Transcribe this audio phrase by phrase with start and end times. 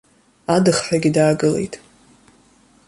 [0.55, 1.73] Адыхҳәагьы даагылеит.